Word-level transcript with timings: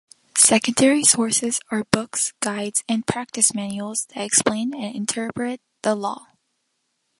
Secondary 0.39 1.03
sources 1.03 1.59
are 1.69 1.83
books, 1.91 2.33
guides, 2.39 2.83
and 2.89 3.05
practice 3.05 3.53
manuals 3.53 4.07
that 4.15 4.25
explain 4.25 4.73
and 4.73 4.95
interpret 4.95 5.61
the 5.83 5.93
law. 5.93 6.25